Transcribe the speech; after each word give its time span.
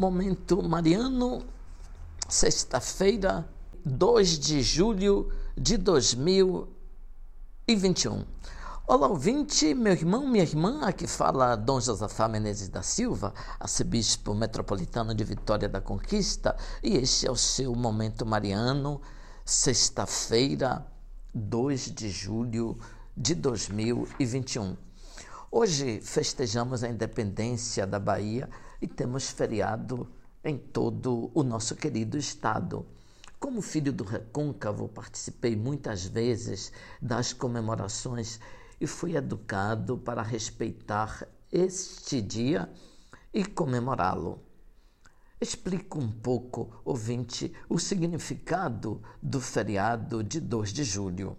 Momento 0.00 0.62
Mariano, 0.62 1.44
sexta-feira, 2.26 3.46
2 3.84 4.38
de 4.38 4.62
julho 4.62 5.30
de 5.54 5.76
2021. 5.76 8.24
Olá, 8.86 9.08
ouvinte, 9.08 9.74
meu 9.74 9.92
irmão, 9.92 10.26
minha 10.26 10.42
irmã, 10.42 10.86
aqui 10.86 11.06
fala 11.06 11.54
Dom 11.54 11.82
Josafá 11.82 12.26
Menezes 12.28 12.70
da 12.70 12.80
Silva, 12.80 13.34
arcebispo 13.60 14.34
metropolitano 14.34 15.14
de 15.14 15.22
Vitória 15.22 15.68
da 15.68 15.82
Conquista, 15.82 16.56
e 16.82 16.96
este 16.96 17.26
é 17.26 17.30
o 17.30 17.36
seu 17.36 17.74
Momento 17.74 18.24
Mariano, 18.24 19.02
sexta-feira, 19.44 20.86
2 21.34 21.94
de 21.94 22.08
julho 22.08 22.78
de 23.14 23.34
2021. 23.34 24.78
Hoje 25.52 26.00
festejamos 26.00 26.82
a 26.82 26.88
independência 26.88 27.86
da 27.86 27.98
Bahia 27.98 28.48
e 28.80 28.88
temos 28.88 29.30
feriado 29.30 30.08
em 30.42 30.56
todo 30.56 31.30
o 31.34 31.42
nosso 31.42 31.76
querido 31.76 32.16
estado. 32.16 32.86
Como 33.38 33.62
filho 33.62 33.92
do 33.92 34.04
Recôncavo, 34.04 34.88
participei 34.88 35.56
muitas 35.56 36.04
vezes 36.04 36.72
das 37.00 37.32
comemorações 37.32 38.40
e 38.80 38.86
fui 38.86 39.16
educado 39.16 39.98
para 39.98 40.22
respeitar 40.22 41.26
este 41.50 42.20
dia 42.20 42.70
e 43.32 43.44
comemorá-lo. 43.44 44.42
Explico 45.40 45.98
um 45.98 46.10
pouco, 46.10 46.82
ouvinte, 46.84 47.52
o 47.68 47.78
significado 47.78 49.02
do 49.22 49.40
feriado 49.40 50.22
de 50.22 50.38
2 50.38 50.72
de 50.72 50.84
julho. 50.84 51.36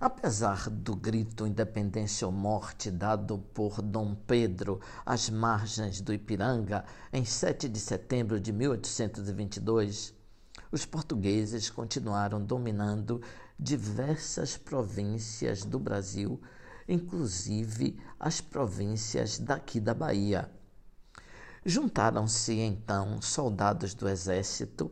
Apesar 0.00 0.70
do 0.70 0.96
grito 0.96 1.46
independência 1.46 2.26
ou 2.26 2.32
morte 2.32 2.90
dado 2.90 3.36
por 3.52 3.82
Dom 3.82 4.14
Pedro 4.14 4.80
às 5.04 5.28
margens 5.28 6.00
do 6.00 6.14
Ipiranga 6.14 6.86
em 7.12 7.22
7 7.22 7.68
de 7.68 7.78
setembro 7.78 8.40
de 8.40 8.50
1822, 8.50 10.14
os 10.72 10.86
portugueses 10.86 11.68
continuaram 11.68 12.42
dominando 12.42 13.20
diversas 13.58 14.56
províncias 14.56 15.66
do 15.66 15.78
Brasil, 15.78 16.40
inclusive 16.88 18.00
as 18.18 18.40
províncias 18.40 19.38
daqui 19.38 19.78
da 19.78 19.92
Bahia. 19.92 20.50
Juntaram-se 21.62 22.54
então 22.54 23.20
soldados 23.20 23.92
do 23.92 24.08
exército 24.08 24.90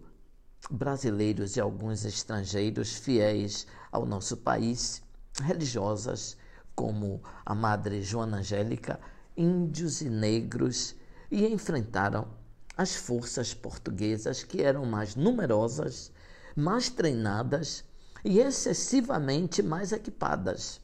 brasileiros 0.70 1.56
e 1.56 1.60
alguns 1.60 2.04
estrangeiros 2.04 2.94
fiéis 2.94 3.66
ao 3.90 4.04
nosso 4.04 4.36
país, 4.36 5.02
religiosas 5.42 6.36
como 6.74 7.22
a 7.44 7.54
Madre 7.54 8.02
Joana 8.02 8.38
Angélica, 8.38 9.00
índios 9.36 10.00
e 10.00 10.08
negros, 10.08 10.94
e 11.30 11.46
enfrentaram 11.46 12.28
as 12.76 12.94
forças 12.94 13.52
portuguesas 13.52 14.44
que 14.44 14.62
eram 14.62 14.84
mais 14.84 15.16
numerosas, 15.16 16.12
mais 16.54 16.88
treinadas 16.88 17.84
e 18.24 18.38
excessivamente 18.38 19.62
mais 19.62 19.92
equipadas. 19.92 20.80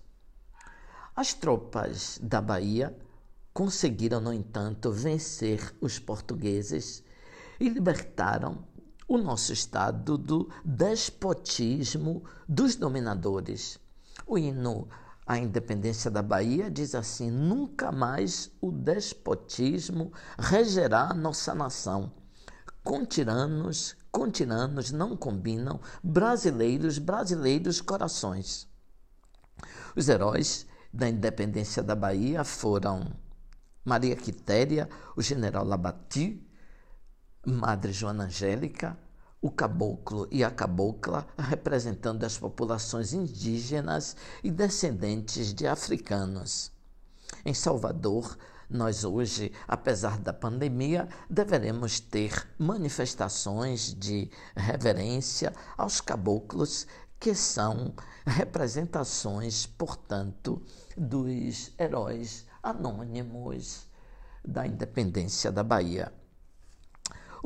As 1.15 1.33
tropas 1.33 2.19
da 2.21 2.41
Bahia 2.41 2.97
conseguiram, 3.53 4.21
no 4.21 4.33
entanto, 4.33 4.91
vencer 4.91 5.73
os 5.81 6.01
portugueses 6.01 7.05
e 7.61 7.69
libertaram 7.69 8.67
o 9.07 9.17
nosso 9.17 9.53
estado 9.53 10.19
do 10.19 10.51
despotismo 10.65 12.25
dos 12.49 12.75
dominadores. 12.75 13.79
O 14.27 14.39
hino 14.39 14.89
à 15.27 15.39
independência 15.39 16.11
da 16.11 16.22
Bahia 16.22 16.70
diz 16.70 16.94
assim: 16.94 17.30
nunca 17.30 17.92
mais 17.92 18.50
o 18.61 18.70
despotismo 18.72 20.12
regerá 20.39 21.12
nossa 21.12 21.55
nação. 21.55 22.12
Com 22.83 23.05
tiranos, 23.05 23.97
com 24.11 24.30
tiranos 24.30 24.92
não 24.92 25.17
combinam 25.17 25.80
brasileiros, 26.02 26.98
brasileiros 26.98 27.80
corações. 27.80 28.69
Os 29.96 30.08
heróis 30.08 30.67
da 30.92 31.08
independência 31.08 31.83
da 31.83 31.95
Bahia 31.95 32.45
foram 32.45 33.13
Maria 33.84 34.17
Quitéria, 34.17 34.89
o 35.17 35.23
general 35.23 35.64
Labati, 35.64 36.46
Madre 37.46 37.92
Joana 37.92 38.24
Angélica, 38.24 38.98
o 39.45 39.51
caboclo 39.51 40.27
e 40.31 40.43
a 40.43 40.51
cabocla, 40.51 41.27
representando 41.37 42.25
as 42.25 42.39
populações 42.39 43.13
indígenas 43.13 44.17
e 44.43 44.51
descendentes 44.51 45.53
de 45.53 45.67
africanos. 45.67 46.73
Em 47.45 47.53
Salvador, 47.53 48.39
nós 48.71 49.05
hoje, 49.05 49.53
apesar 49.69 50.19
da 50.19 50.33
pandemia, 50.33 51.07
deveremos 51.29 52.01
ter 52.01 52.49
manifestações 52.59 53.93
de 53.93 54.31
reverência 54.57 55.53
aos 55.77 56.01
caboclos, 56.01 56.87
que 57.21 57.35
são 57.35 57.93
representações, 58.25 59.67
portanto, 59.67 60.63
dos 60.97 61.71
heróis 61.79 62.47
anônimos 62.63 63.87
da 64.43 64.67
independência 64.67 65.53
da 65.53 65.63
Bahia. 65.63 66.11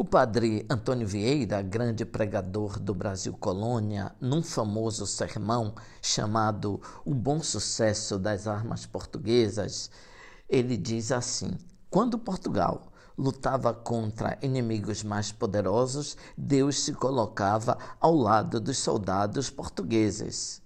O 0.00 0.04
padre 0.04 0.64
Antônio 0.70 1.08
Vieira, 1.08 1.60
grande 1.60 2.04
pregador 2.04 2.78
do 2.78 2.94
Brasil 2.94 3.32
Colônia, 3.32 4.14
num 4.20 4.44
famoso 4.44 5.04
sermão 5.08 5.74
chamado 6.00 6.80
O 7.04 7.12
Bom 7.12 7.42
Sucesso 7.42 8.16
das 8.16 8.46
Armas 8.46 8.86
Portuguesas, 8.86 9.90
ele 10.48 10.76
diz 10.76 11.10
assim: 11.10 11.58
Quando 11.90 12.16
Portugal 12.16 12.92
lutava 13.18 13.74
contra 13.74 14.38
inimigos 14.40 15.02
mais 15.02 15.32
poderosos, 15.32 16.16
Deus 16.36 16.78
se 16.78 16.92
colocava 16.92 17.76
ao 18.00 18.14
lado 18.14 18.60
dos 18.60 18.78
soldados 18.78 19.50
portugueses. 19.50 20.62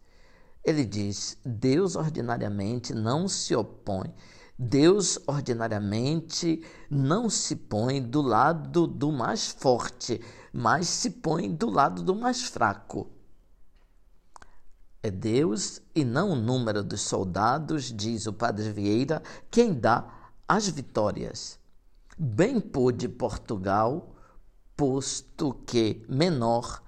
Ele 0.63 0.85
diz: 0.85 1.39
Deus 1.43 1.97
ordinariamente 1.97 2.93
não 2.93 3.27
se 3.27 3.57
opõe 3.57 4.13
Deus 4.63 5.19
ordinariamente 5.27 6.63
não 6.89 7.29
se 7.29 7.57
põe 7.57 8.01
do 8.01 8.23
lado 8.23 8.87
do 8.87 9.11
mais 9.11 9.49
forte, 9.49 10.21
mas 10.53 10.87
se 10.87 11.11
põe 11.11 11.53
do 11.53 11.69
lado 11.69 12.01
do 12.01 12.15
mais 12.15 12.45
fraco. 12.45 13.11
É 15.03 15.11
Deus 15.11 15.83
e 15.93 16.05
não 16.05 16.31
o 16.31 16.37
número 16.37 16.85
dos 16.85 17.01
soldados, 17.01 17.93
diz 17.93 18.29
o 18.29 18.33
padre 18.33 18.71
Vieira, 18.71 19.21
quem 19.51 19.75
dá 19.75 20.31
as 20.47 20.69
vitórias. 20.69 21.59
Bem 22.17 22.61
pôde 22.61 23.09
Portugal, 23.09 24.15
posto 24.77 25.55
que 25.67 26.07
menor, 26.09 26.81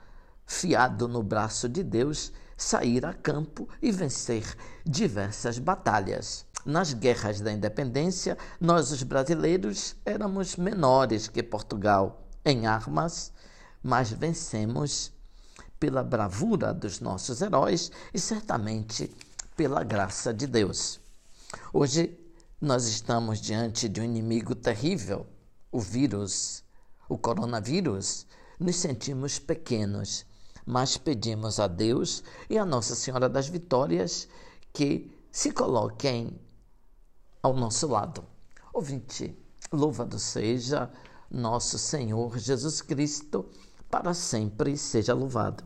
fiado 0.46 1.08
no 1.08 1.24
braço 1.24 1.68
de 1.68 1.82
Deus, 1.82 2.30
sair 2.56 3.04
a 3.04 3.12
campo 3.12 3.68
e 3.82 3.90
vencer 3.90 4.56
diversas 4.86 5.58
batalhas. 5.58 6.46
Nas 6.64 6.94
guerras 6.94 7.40
da 7.42 7.52
independência, 7.52 8.38
nós, 8.58 8.90
os 8.90 9.02
brasileiros, 9.02 9.96
éramos 10.04 10.56
menores 10.56 11.28
que 11.28 11.42
Portugal 11.42 12.26
em 12.42 12.66
armas, 12.66 13.32
mas 13.82 14.10
vencemos 14.10 15.12
pela 15.78 16.02
bravura 16.02 16.72
dos 16.72 17.00
nossos 17.00 17.42
heróis 17.42 17.92
e 18.14 18.18
certamente 18.18 19.14
pela 19.54 19.84
graça 19.84 20.32
de 20.32 20.46
Deus. 20.46 20.98
Hoje, 21.70 22.18
nós 22.58 22.86
estamos 22.86 23.42
diante 23.42 23.86
de 23.86 24.00
um 24.00 24.04
inimigo 24.04 24.54
terrível, 24.54 25.26
o 25.70 25.78
vírus, 25.78 26.64
o 27.06 27.18
coronavírus. 27.18 28.26
Nos 28.58 28.76
sentimos 28.76 29.38
pequenos, 29.38 30.24
mas 30.64 30.96
pedimos 30.96 31.60
a 31.60 31.66
Deus 31.66 32.24
e 32.48 32.56
a 32.56 32.64
Nossa 32.64 32.94
Senhora 32.94 33.28
das 33.28 33.48
Vitórias 33.48 34.26
que 34.72 35.14
se 35.30 35.52
coloquem 35.52 36.40
ao 37.44 37.52
nosso 37.52 37.86
lado. 37.86 38.24
Ouvinte, 38.72 39.38
louvado 39.70 40.18
seja 40.18 40.90
nosso 41.30 41.78
Senhor 41.78 42.38
Jesus 42.38 42.80
Cristo, 42.80 43.44
para 43.90 44.14
sempre 44.14 44.78
seja 44.78 45.12
louvado. 45.12 45.62